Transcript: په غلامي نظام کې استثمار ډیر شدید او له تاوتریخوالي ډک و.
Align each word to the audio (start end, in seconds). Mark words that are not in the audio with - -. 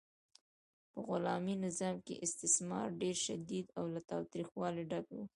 په 0.91 0.99
غلامي 1.07 1.55
نظام 1.65 1.95
کې 2.05 2.21
استثمار 2.25 2.87
ډیر 3.01 3.15
شدید 3.25 3.65
او 3.77 3.83
له 3.93 3.99
تاوتریخوالي 4.09 4.83
ډک 4.91 5.05
و. 5.13 5.17